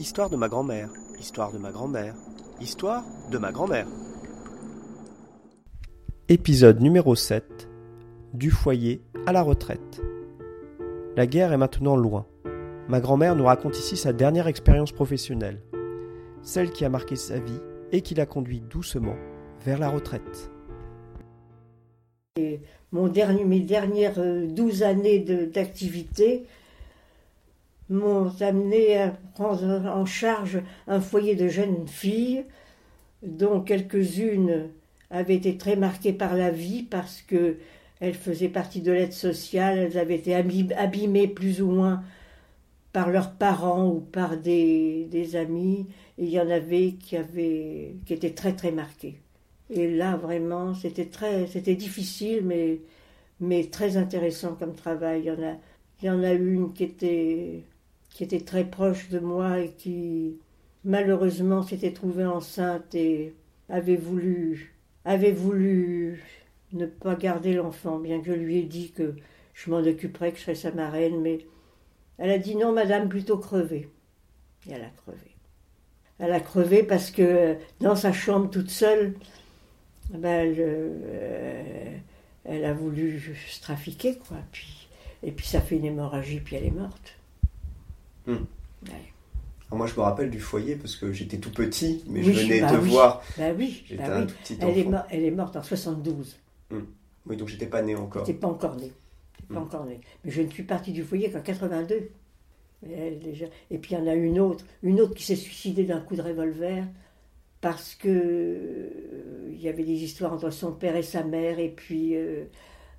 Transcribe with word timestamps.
Histoire 0.00 0.30
de 0.30 0.36
ma 0.36 0.48
grand-mère, 0.48 0.88
histoire 1.20 1.52
de 1.52 1.58
ma 1.58 1.70
grand-mère, 1.70 2.14
histoire 2.58 3.04
de 3.30 3.36
ma 3.36 3.52
grand-mère. 3.52 3.86
Épisode 6.30 6.80
numéro 6.80 7.14
7 7.14 7.68
Du 8.32 8.50
foyer 8.50 9.02
à 9.26 9.32
la 9.32 9.42
retraite. 9.42 10.00
La 11.18 11.26
guerre 11.26 11.52
est 11.52 11.58
maintenant 11.58 11.96
loin. 11.96 12.24
Ma 12.88 13.00
grand-mère 13.00 13.36
nous 13.36 13.44
raconte 13.44 13.78
ici 13.78 13.98
sa 13.98 14.14
dernière 14.14 14.46
expérience 14.46 14.92
professionnelle, 14.92 15.60
celle 16.40 16.70
qui 16.70 16.86
a 16.86 16.88
marqué 16.88 17.14
sa 17.14 17.38
vie 17.38 17.60
et 17.92 18.00
qui 18.00 18.14
l'a 18.14 18.24
conduit 18.24 18.60
doucement 18.60 19.16
vers 19.66 19.78
la 19.78 19.90
retraite. 19.90 20.50
mon 22.90 23.08
dernier, 23.08 23.44
mes 23.44 23.60
dernières 23.60 24.18
euh, 24.18 24.46
douze 24.46 24.82
années 24.82 25.18
d'activité 25.18 26.46
m'ont 27.90 28.32
amené 28.40 28.96
à 28.96 29.10
prendre 29.34 29.86
en 29.86 30.06
charge 30.06 30.62
un 30.86 31.00
foyer 31.00 31.34
de 31.34 31.48
jeunes 31.48 31.86
filles, 31.86 32.44
dont 33.22 33.60
quelques-unes 33.60 34.68
avaient 35.10 35.34
été 35.34 35.58
très 35.58 35.76
marquées 35.76 36.12
par 36.12 36.36
la 36.36 36.50
vie 36.50 36.84
parce 36.84 37.20
que 37.20 37.56
elles 38.00 38.14
faisaient 38.14 38.48
partie 38.48 38.80
de 38.80 38.92
l'aide 38.92 39.12
sociale, 39.12 39.78
elles 39.78 39.98
avaient 39.98 40.16
été 40.16 40.34
abîmées 40.34 41.28
plus 41.28 41.60
ou 41.60 41.70
moins 41.70 42.02
par 42.92 43.10
leurs 43.10 43.32
parents 43.32 43.88
ou 43.88 44.00
par 44.00 44.36
des, 44.36 45.36
amis, 45.36 45.86
et 46.18 46.24
il 46.24 46.30
y 46.30 46.40
en 46.40 46.50
avait 46.50 46.92
qui, 46.92 47.16
avaient, 47.16 47.94
qui 48.06 48.14
étaient 48.14 48.34
très 48.34 48.54
très 48.54 48.72
marquées. 48.72 49.20
Et 49.70 49.88
là, 49.88 50.16
vraiment, 50.16 50.74
c'était 50.74 51.06
très, 51.06 51.46
c'était 51.46 51.76
difficile, 51.76 52.42
mais, 52.44 52.80
mais 53.38 53.64
très 53.66 53.96
intéressant 53.96 54.54
comme 54.54 54.74
travail. 54.74 55.20
Il 55.20 55.26
y 55.26 55.30
en 55.30 55.42
a, 55.42 55.56
il 56.02 56.06
y 56.06 56.10
en 56.10 56.22
a 56.24 56.32
une 56.32 56.72
qui 56.72 56.84
était 56.84 57.62
qui 58.10 58.24
était 58.24 58.40
très 58.40 58.64
proche 58.64 59.08
de 59.08 59.18
moi 59.18 59.60
et 59.60 59.70
qui 59.70 60.36
malheureusement 60.84 61.62
s'était 61.62 61.92
trouvée 61.92 62.26
enceinte 62.26 62.94
et 62.94 63.34
avait 63.68 63.96
voulu 63.96 64.74
avait 65.04 65.32
voulu 65.32 66.22
ne 66.72 66.86
pas 66.86 67.14
garder 67.14 67.54
l'enfant, 67.54 67.98
bien 67.98 68.20
que 68.20 68.34
je 68.34 68.40
lui 68.40 68.58
ai 68.58 68.62
dit 68.62 68.92
que 68.92 69.14
je 69.54 69.70
m'en 69.70 69.78
occuperais, 69.78 70.32
que 70.32 70.38
je 70.38 70.42
serais 70.42 70.54
sa 70.54 70.72
marraine, 70.72 71.20
mais 71.20 71.46
elle 72.18 72.30
a 72.30 72.38
dit 72.38 72.54
non, 72.54 72.72
madame, 72.72 73.08
plutôt 73.08 73.38
crever. 73.38 73.88
Et 74.68 74.72
elle 74.72 74.84
a 74.84 74.90
crevé. 74.90 75.30
Elle 76.18 76.32
a 76.32 76.40
crevé 76.40 76.82
parce 76.82 77.10
que 77.10 77.56
dans 77.80 77.96
sa 77.96 78.12
chambre 78.12 78.50
toute 78.50 78.70
seule, 78.70 79.14
ben, 80.10 80.28
elle, 80.28 80.56
euh, 80.58 81.96
elle 82.44 82.64
a 82.64 82.74
voulu 82.74 83.34
se 83.48 83.60
trafiquer, 83.60 84.18
quoi. 84.18 84.36
Puis, 84.52 84.88
et 85.22 85.32
puis 85.32 85.46
ça 85.46 85.60
fait 85.60 85.76
une 85.76 85.86
hémorragie, 85.86 86.40
puis 86.40 86.56
elle 86.56 86.66
est 86.66 86.70
morte. 86.70 87.19
Hmm. 88.26 88.44
moi, 89.72 89.86
je 89.86 89.94
me 89.94 90.00
rappelle 90.00 90.30
du 90.30 90.40
foyer 90.40 90.76
parce 90.76 90.96
que 90.96 91.12
j'étais 91.12 91.38
tout 91.38 91.50
petit, 91.50 92.04
mais 92.08 92.22
je 92.22 92.30
venais 92.30 92.60
bah 92.60 92.70
te 92.70 92.76
voir. 92.76 93.22
Bah 93.38 93.52
oui, 93.56 93.82
j'étais 93.86 94.06
bah 94.06 94.18
un 94.18 94.26
tout 94.26 94.34
petit 94.42 94.58
elle, 94.60 94.78
est 94.78 94.86
elle 95.10 95.24
est 95.24 95.30
morte 95.30 95.56
en 95.56 95.62
72. 95.62 96.38
Hmm. 96.70 96.80
Oui, 97.26 97.36
donc 97.36 97.48
j'étais 97.48 97.66
pas 97.66 97.82
né 97.82 97.94
encore. 97.94 98.24
J'étais 98.24 98.38
pas 98.38 98.48
encore 98.48 98.76
né. 98.76 98.92
Pas 99.48 99.54
hmm. 99.54 99.62
encore 99.62 99.84
né. 99.84 100.00
Mais 100.24 100.30
je 100.30 100.42
ne 100.42 100.50
suis 100.50 100.64
partie 100.64 100.92
du 100.92 101.02
foyer 101.02 101.30
qu'en 101.30 101.40
82. 101.40 102.10
déjà... 102.82 103.46
Et 103.70 103.78
puis 103.78 103.94
il 103.94 103.98
y 103.98 104.00
en 104.00 104.06
a 104.06 104.14
une 104.14 104.38
autre, 104.40 104.64
une 104.82 105.00
autre 105.00 105.14
qui 105.14 105.24
s'est 105.24 105.36
suicidée 105.36 105.84
d'un 105.84 106.00
coup 106.00 106.16
de 106.16 106.22
revolver 106.22 106.84
parce 107.60 107.94
que 107.94 108.08
euh, 108.08 109.50
il 109.50 109.60
y 109.60 109.68
avait 109.68 109.84
des 109.84 110.02
histoires 110.02 110.32
entre 110.32 110.50
son 110.50 110.72
père 110.72 110.96
et 110.96 111.02
sa 111.02 111.22
mère, 111.22 111.58
et 111.58 111.68
puis 111.68 112.16
euh, 112.16 112.44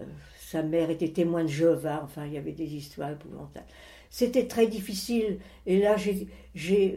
euh, 0.00 0.04
sa 0.38 0.62
mère 0.62 0.90
était 0.90 1.08
témoin 1.08 1.42
de 1.42 1.48
Jéhovah. 1.48 2.02
Enfin, 2.04 2.26
il 2.26 2.32
y 2.32 2.38
avait 2.38 2.52
des 2.52 2.74
histoires 2.74 3.10
épouvantables. 3.10 3.66
C'était 4.14 4.46
très 4.46 4.68
difficile. 4.68 5.40
Et 5.66 5.80
là, 5.80 5.96
je 5.96 6.92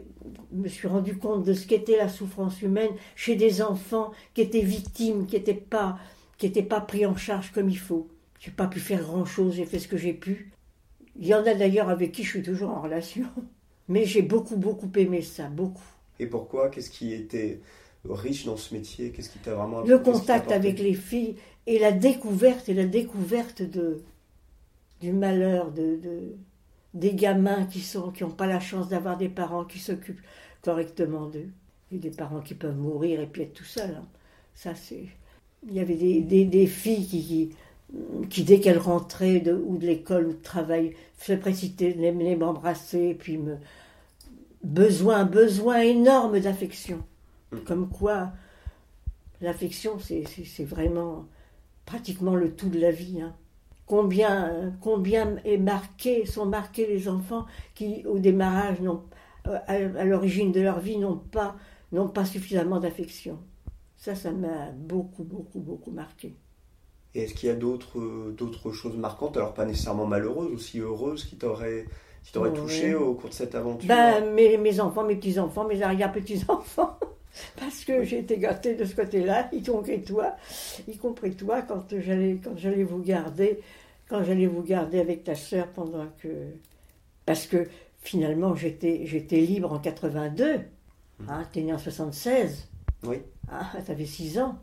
me 0.52 0.68
suis 0.68 0.86
rendu 0.86 1.16
compte 1.16 1.42
de 1.42 1.52
ce 1.52 1.66
qu'était 1.66 1.96
la 1.96 2.08
souffrance 2.08 2.62
humaine 2.62 2.92
chez 3.16 3.34
des 3.34 3.60
enfants 3.60 4.12
qui 4.34 4.42
étaient 4.42 4.62
victimes, 4.62 5.26
qui 5.26 5.34
n'étaient 5.34 5.52
pas, 5.52 5.98
qui 6.36 6.48
pas 6.62 6.80
pris 6.80 7.06
en 7.06 7.16
charge 7.16 7.50
comme 7.50 7.70
il 7.70 7.78
faut. 7.78 8.06
Je 8.38 8.50
n'ai 8.50 8.54
pas 8.54 8.68
pu 8.68 8.78
faire 8.78 9.02
grand-chose, 9.02 9.56
j'ai 9.56 9.64
fait 9.64 9.80
ce 9.80 9.88
que 9.88 9.96
j'ai 9.96 10.12
pu. 10.12 10.52
Il 11.18 11.26
y 11.26 11.34
en 11.34 11.44
a 11.44 11.54
d'ailleurs 11.54 11.88
avec 11.88 12.12
qui 12.12 12.22
je 12.22 12.28
suis 12.28 12.42
toujours 12.44 12.70
en 12.70 12.82
relation. 12.82 13.26
Mais 13.88 14.04
j'ai 14.04 14.22
beaucoup, 14.22 14.56
beaucoup 14.56 14.92
aimé 14.94 15.20
ça, 15.20 15.48
beaucoup. 15.48 15.82
Et 16.20 16.26
pourquoi? 16.26 16.68
Qu'est-ce 16.68 16.90
qui 16.90 17.12
était 17.12 17.58
riche 18.08 18.44
dans 18.44 18.56
ce 18.56 18.72
métier? 18.72 19.10
Qu'est-ce 19.10 19.30
qui 19.30 19.40
t'a 19.40 19.56
vraiment 19.56 19.80
Le 19.80 19.98
contact 19.98 20.52
avec 20.52 20.78
les 20.78 20.94
filles 20.94 21.34
et 21.66 21.80
la 21.80 21.90
découverte 21.90 22.68
et 22.68 22.74
la 22.74 22.86
découverte 22.86 23.62
de 23.62 24.02
du 25.00 25.12
malheur 25.12 25.70
de, 25.70 25.98
des 26.94 27.14
gamins 27.14 27.66
qui 27.66 27.80
sont 27.80 28.10
qui 28.10 28.24
n'ont 28.24 28.30
pas 28.30 28.46
la 28.46 28.60
chance 28.60 28.88
d'avoir 28.88 29.16
des 29.16 29.28
parents 29.28 29.64
qui 29.64 29.78
s'occupent 29.78 30.22
correctement 30.62 31.26
d'eux 31.26 31.48
et 31.92 31.98
des 31.98 32.10
parents 32.10 32.40
qui 32.40 32.54
peuvent 32.54 32.76
mourir 32.76 33.20
et 33.20 33.26
puis 33.26 33.42
être 33.42 33.54
tout 33.54 33.64
seuls. 33.64 33.96
Hein. 33.96 34.06
Ça 34.54 34.74
c'est. 34.74 35.06
Il 35.66 35.74
y 35.74 35.80
avait 35.80 35.96
des, 35.96 36.44
des, 36.44 36.66
filles 36.68 37.04
qui, 37.04 37.50
qui, 38.30 38.44
dès 38.44 38.60
qu'elles 38.60 38.78
rentraient 38.78 39.40
de, 39.40 39.52
ou 39.52 39.76
de 39.76 39.86
l'école 39.86 40.28
ou 40.28 40.32
de 40.32 40.42
travail 40.42 40.94
se 41.18 41.32
précipitaient, 41.32 41.94
les 41.98 42.36
m'embrasser 42.36 43.16
puis 43.18 43.38
me 43.38 43.56
besoin 44.62 45.24
besoin 45.24 45.80
énorme 45.80 46.38
d'affection. 46.38 47.02
Mm. 47.50 47.58
Comme 47.60 47.88
quoi 47.88 48.32
l'affection 49.40 49.98
c'est 49.98 50.64
vraiment 50.64 51.26
pratiquement 51.86 52.36
le 52.36 52.54
tout 52.54 52.68
de 52.68 52.78
la 52.78 52.92
vie. 52.92 53.20
Hein 53.20 53.34
combien, 53.88 54.72
combien 54.80 55.36
est 55.44 55.56
marqué, 55.56 56.26
sont 56.26 56.46
marqués 56.46 56.86
les 56.86 57.08
enfants 57.08 57.46
qui, 57.74 58.04
au 58.06 58.18
démarrage, 58.18 58.76
à, 59.66 60.04
l'origine 60.04 60.52
de 60.52 60.60
leur 60.60 60.78
vie, 60.78 60.98
n'ont 60.98 61.16
pas, 61.16 61.56
n'ont 61.90 62.08
pas 62.08 62.24
suffisamment 62.24 62.78
d'affection. 62.78 63.38
Ça, 63.96 64.14
ça 64.14 64.30
m'a 64.30 64.70
beaucoup, 64.72 65.24
beaucoup, 65.24 65.58
beaucoup 65.58 65.90
marqué. 65.90 66.36
Et 67.14 67.22
est-ce 67.22 67.34
qu'il 67.34 67.48
y 67.48 67.52
a 67.52 67.56
d'autres, 67.56 68.30
d'autres 68.30 68.70
choses 68.70 68.96
marquantes, 68.96 69.36
alors 69.38 69.54
pas 69.54 69.64
nécessairement 69.64 70.06
malheureuses, 70.06 70.52
aussi 70.52 70.78
heureuses, 70.78 71.24
qui 71.24 71.36
t'auraient, 71.36 71.86
qui 72.22 72.32
t'auraient 72.32 72.52
touché 72.52 72.94
au 72.94 73.14
cours 73.14 73.30
de 73.30 73.34
cette 73.34 73.54
aventure? 73.54 73.88
Ben, 73.88 74.32
mes, 74.34 74.58
mes 74.58 74.78
enfants, 74.78 75.04
mes 75.04 75.16
petits-enfants, 75.16 75.66
mes 75.66 75.82
arrière-petits-enfants. 75.82 76.98
Parce 77.58 77.84
que 77.84 78.04
j'ai 78.04 78.18
été 78.18 78.38
gâtée 78.38 78.74
de 78.74 78.84
ce 78.84 78.94
côté-là, 78.94 79.48
y 79.52 79.62
compris 79.62 80.02
toi, 80.02 80.36
y 80.86 80.96
compris 80.96 81.34
toi, 81.34 81.62
quand 81.62 81.84
j'allais, 81.98 82.38
quand 82.42 82.56
j'allais 82.56 82.84
vous 82.84 82.98
garder 82.98 83.60
quand 84.08 84.24
j'allais 84.24 84.46
vous 84.46 84.62
garder 84.62 84.98
avec 84.98 85.24
ta 85.24 85.34
sœur 85.34 85.68
pendant 85.68 86.06
que. 86.18 86.28
Parce 87.26 87.46
que 87.46 87.68
finalement, 88.00 88.54
j'étais, 88.56 89.02
j'étais 89.04 89.40
libre 89.40 89.72
en 89.72 89.78
82. 89.78 90.56
Mmh. 90.56 91.28
Hein, 91.28 91.46
T'es 91.52 91.62
né 91.62 91.72
en 91.72 91.78
76. 91.78 92.68
Oui. 93.04 93.18
Ah, 93.50 93.70
t'avais 93.86 94.06
6 94.06 94.38
ans. 94.38 94.58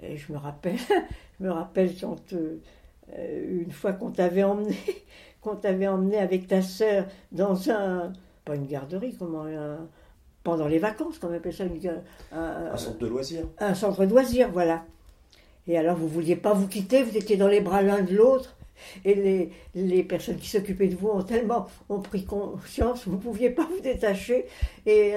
Et 0.00 0.16
je 0.16 0.32
me 0.32 0.38
rappelle, 0.38 0.78
je 1.40 1.44
me 1.44 1.50
rappelle 1.50 1.92
quand, 1.98 2.32
euh, 2.32 3.62
une 3.62 3.72
fois 3.72 3.92
qu'on 3.92 4.10
t'avait 4.10 4.44
emmené, 4.44 4.76
qu'on 5.40 5.56
t'avait 5.56 5.88
emmené 5.88 6.18
avec 6.18 6.46
ta 6.46 6.62
sœur 6.62 7.06
dans 7.32 7.70
un. 7.70 8.12
Pas 8.44 8.54
une 8.54 8.66
garderie, 8.66 9.16
comment. 9.18 9.44
Pendant 10.46 10.68
les 10.68 10.78
vacances, 10.78 11.18
qu'on 11.18 11.34
appelle 11.34 11.52
ça 11.52 11.64
une, 11.64 12.02
un, 12.30 12.72
un, 12.72 12.76
centre 12.76 12.98
de 12.98 13.08
loisirs. 13.08 13.46
Un 13.58 13.74
centre 13.74 14.06
de 14.06 14.10
loisirs, 14.10 14.48
voilà. 14.52 14.84
Et 15.66 15.76
alors, 15.76 15.96
vous 15.96 16.06
vouliez 16.06 16.36
pas 16.36 16.52
vous 16.52 16.68
quitter, 16.68 17.02
vous 17.02 17.16
étiez 17.16 17.36
dans 17.36 17.48
les 17.48 17.60
bras 17.60 17.82
l'un 17.82 18.02
de 18.02 18.14
l'autre. 18.14 18.56
Et 19.04 19.16
les, 19.16 19.50
les 19.74 20.04
personnes 20.04 20.36
qui 20.36 20.48
s'occupaient 20.48 20.86
de 20.86 20.94
vous 20.94 21.08
ont 21.08 21.24
tellement 21.24 21.66
ont 21.88 21.98
pris 21.98 22.24
conscience, 22.24 23.08
vous 23.08 23.16
ne 23.16 23.20
pouviez 23.20 23.50
pas 23.50 23.64
vous 23.64 23.80
détacher, 23.80 24.46
et 24.84 25.14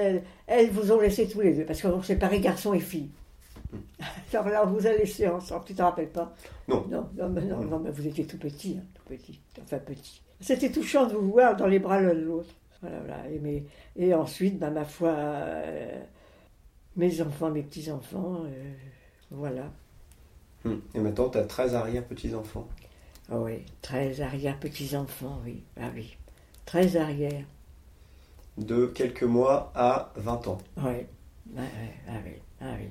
elles, 0.48 0.70
vous 0.70 0.90
ont 0.90 0.98
laissé 0.98 1.28
tous 1.28 1.42
les 1.42 1.52
deux, 1.52 1.64
parce 1.64 1.80
qu'on 1.80 2.02
séparé 2.02 2.40
garçon 2.40 2.74
et 2.74 2.80
fille. 2.80 3.10
Hmm. 3.72 3.76
Alors 4.32 4.48
là, 4.48 4.64
on 4.66 4.70
vous 4.70 4.86
a 4.88 4.92
laissé 4.92 5.28
ensemble, 5.28 5.64
tu 5.64 5.74
ne 5.74 5.78
te 5.78 5.82
rappelles 5.82 6.08
pas? 6.08 6.34
Non. 6.66 6.86
Non, 6.90 7.08
non, 7.16 7.28
mais, 7.28 7.42
non, 7.42 7.60
non 7.60 7.78
mais 7.78 7.90
vous 7.92 8.04
étiez 8.04 8.26
tout 8.26 8.38
petit, 8.38 8.78
hein, 8.80 8.84
tout 8.94 9.04
petit, 9.04 9.38
enfin 9.62 9.78
petit. 9.78 10.22
C'était 10.40 10.72
touchant 10.72 11.06
de 11.06 11.12
vous 11.12 11.30
voir 11.30 11.54
dans 11.54 11.68
les 11.68 11.78
bras 11.78 12.00
l'un 12.00 12.14
de 12.14 12.20
l'autre. 12.22 12.50
Voilà, 12.80 12.98
voilà. 13.00 13.30
Et, 13.30 13.64
et 13.96 14.14
ensuite, 14.14 14.58
bah, 14.58 14.70
ma 14.70 14.84
foi, 14.84 15.10
euh, 15.10 16.00
mes 16.96 17.20
enfants, 17.20 17.50
mes 17.50 17.62
petits-enfants, 17.62 18.44
euh, 18.44 18.72
voilà. 19.30 19.70
Hmm. 20.64 20.76
Et 20.94 21.00
maintenant, 21.00 21.28
tu 21.28 21.38
as 21.38 21.44
13 21.44 21.74
arrière-petits-enfants. 21.74 22.68
Ah 23.30 23.38
oui, 23.38 23.64
13 23.82 24.22
arrière-petits-enfants, 24.22 25.40
oui. 25.44 25.62
Ah 25.80 25.90
oui, 25.94 26.16
13 26.66 26.96
arrière. 26.96 27.44
De 28.58 28.86
quelques 28.86 29.22
mois 29.22 29.72
à 29.74 30.12
20 30.16 30.48
ans. 30.48 30.58
Oui, 30.78 31.06
ah, 31.56 31.60
ah 32.08 32.12
oui, 32.24 32.32
ah 32.60 32.74
oui. 32.78 32.88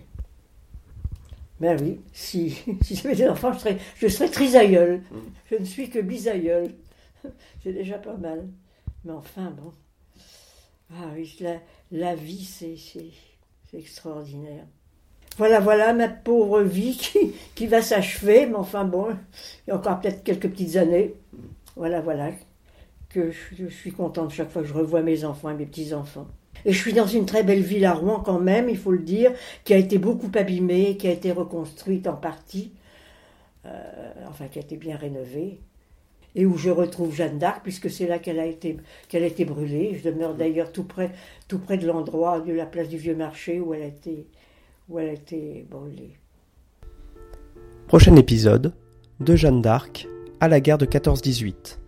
Ben 1.60 1.78
oui, 1.82 2.00
si, 2.14 2.52
si 2.82 2.96
j'avais 2.96 3.16
des 3.16 3.28
enfants, 3.28 3.52
je 3.54 3.60
serais, 3.60 3.78
je 3.98 4.08
serais 4.08 4.30
trisailleul. 4.30 5.02
Mm. 5.12 5.18
Je 5.52 5.56
ne 5.56 5.66
suis 5.66 5.90
que 5.90 6.00
bisailleul. 6.00 6.74
C'est 7.64 7.74
déjà 7.74 7.98
pas 7.98 8.16
mal. 8.16 8.48
Mais 9.06 9.14
enfin, 9.14 9.52
bon. 9.52 9.72
Ah 10.92 11.12
oui, 11.14 11.38
la, 11.40 11.56
la 11.92 12.16
vie, 12.16 12.44
c'est 12.44 12.78
extraordinaire. 13.78 14.66
Voilà, 15.38 15.62
voilà 15.62 15.94
ma 15.94 16.10
pauvre 16.10 16.62
vie 16.64 16.98
qui, 17.56 17.68
va 17.68 17.82
s'achever, 17.82 18.46
mais 18.46 18.56
enfin 18.56 18.84
bon, 18.84 19.12
il 19.66 19.70
y 19.70 19.72
a 19.72 19.78
encore 19.78 20.02
peut-être 20.02 20.24
quelques 20.24 20.50
petites 20.50 20.76
années. 20.76 21.14
Voilà, 21.78 22.02
voilà, 22.02 22.32
que 23.08 23.32
je, 23.32 23.68
suis 23.68 23.94
contente 23.94 24.32
chaque 24.32 24.50
fois 24.50 24.64
que 24.64 24.68
je 24.68 24.74
revois 24.74 25.02
mes 25.02 25.24
enfants 25.24 25.50
et 25.50 25.54
mes 25.54 25.66
petits-enfants. 25.66 26.28
Et 26.66 26.74
je 26.74 26.78
suis 26.78 26.92
dans 26.92 27.08
une 27.08 27.26
très 27.26 27.44
belle 27.44 27.62
ville 27.62 27.86
à 27.86 27.94
Rouen 27.94 28.20
quand 28.20 28.40
même, 28.40 28.68
il 28.68 28.78
faut 28.78 28.92
le 28.92 29.00
dire, 29.00 29.32
qui 29.64 29.74
a 29.74 29.78
été 29.78 29.98
beaucoup 29.98 30.32
abîmée, 30.36 30.98
qui 30.98 31.08
a 31.08 31.12
été 31.12 31.32
reconstruite 31.32 32.08
en 32.08 32.18
partie, 32.18 32.74
euh, 33.66 34.12
enfin 34.28 34.50
qui 34.50 34.60
a 34.60 34.62
été 34.62 34.76
bien 34.76 34.98
rénovée, 34.98 35.62
et 36.36 36.46
où 36.46 36.58
je 36.58 36.70
retrouve 36.70 37.16
Jeanne 37.16 37.40
d'Arc, 37.40 37.62
puisque 37.64 37.90
c'est 37.90 38.08
là 38.08 38.20
qu'elle 38.20 38.40
a 38.40 38.46
été 38.46 38.78
a 39.14 39.18
été 39.18 39.46
brûlée. 39.46 40.00
Je 40.02 40.10
demeure 40.10 40.36
d'ailleurs 40.36 40.72
tout 40.72 40.84
près, 40.84 41.12
tout 41.48 41.60
près 41.60 41.78
de 41.78 41.88
l'endroit 41.88 42.40
de 42.40 42.54
la 42.54 42.66
place 42.66 42.90
du 42.90 42.98
Vieux 42.98 43.16
Marché 43.16 43.60
où 43.60 43.74
elle 43.74 43.84
a 43.84 43.88
été, 43.88 44.28
où 44.90 45.00
elle 45.00 45.10
a 45.10 45.14
été 45.14 45.66
brûlée. 45.70 46.18
Prochain 47.88 48.16
épisode 48.16 48.74
de 49.20 49.36
Jeanne 49.36 49.62
d'Arc 49.62 50.08
à 50.40 50.48
la 50.48 50.60
guerre 50.60 50.78
de 50.78 50.86
14-18. 50.86 51.79